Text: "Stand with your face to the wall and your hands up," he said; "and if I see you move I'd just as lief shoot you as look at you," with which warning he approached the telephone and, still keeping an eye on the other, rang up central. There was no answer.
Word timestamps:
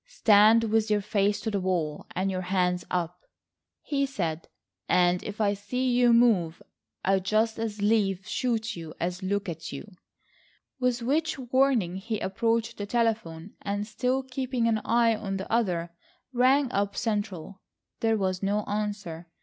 "Stand 0.07 0.63
with 0.63 0.89
your 0.89 1.01
face 1.03 1.39
to 1.41 1.51
the 1.51 1.59
wall 1.59 2.07
and 2.15 2.31
your 2.31 2.41
hands 2.41 2.83
up," 2.89 3.19
he 3.83 4.07
said; 4.07 4.47
"and 4.89 5.21
if 5.23 5.39
I 5.39 5.53
see 5.53 5.91
you 5.91 6.11
move 6.11 6.59
I'd 7.05 7.23
just 7.23 7.59
as 7.59 7.83
lief 7.83 8.27
shoot 8.27 8.75
you 8.75 8.95
as 8.99 9.21
look 9.21 9.47
at 9.47 9.71
you," 9.71 9.91
with 10.79 11.03
which 11.03 11.37
warning 11.37 11.97
he 11.97 12.19
approached 12.19 12.77
the 12.77 12.87
telephone 12.87 13.53
and, 13.61 13.85
still 13.85 14.23
keeping 14.23 14.67
an 14.67 14.81
eye 14.83 15.15
on 15.15 15.37
the 15.37 15.53
other, 15.53 15.91
rang 16.33 16.71
up 16.71 16.97
central. 16.97 17.61
There 17.99 18.17
was 18.17 18.41
no 18.41 18.63
answer. 18.63 19.27